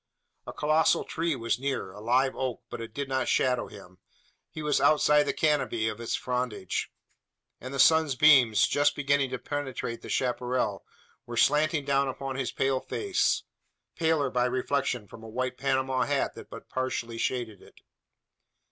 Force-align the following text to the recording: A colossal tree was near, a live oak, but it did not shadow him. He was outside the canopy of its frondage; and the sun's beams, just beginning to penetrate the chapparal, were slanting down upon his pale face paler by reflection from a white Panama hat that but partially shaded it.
A 0.47 0.51
colossal 0.51 1.03
tree 1.03 1.35
was 1.35 1.59
near, 1.59 1.91
a 1.91 1.99
live 2.01 2.35
oak, 2.35 2.63
but 2.71 2.81
it 2.81 2.91
did 2.91 3.07
not 3.07 3.27
shadow 3.27 3.67
him. 3.67 3.99
He 4.49 4.63
was 4.63 4.81
outside 4.81 5.25
the 5.25 5.31
canopy 5.31 5.87
of 5.87 6.01
its 6.01 6.15
frondage; 6.17 6.91
and 7.59 7.71
the 7.71 7.77
sun's 7.77 8.15
beams, 8.15 8.67
just 8.67 8.95
beginning 8.95 9.29
to 9.29 9.37
penetrate 9.37 10.01
the 10.01 10.09
chapparal, 10.09 10.83
were 11.27 11.37
slanting 11.37 11.85
down 11.85 12.07
upon 12.07 12.35
his 12.35 12.51
pale 12.51 12.79
face 12.79 13.43
paler 13.95 14.31
by 14.31 14.45
reflection 14.45 15.07
from 15.07 15.21
a 15.23 15.29
white 15.29 15.55
Panama 15.55 16.05
hat 16.05 16.33
that 16.33 16.49
but 16.49 16.67
partially 16.67 17.19
shaded 17.19 17.61
it. 17.61 17.81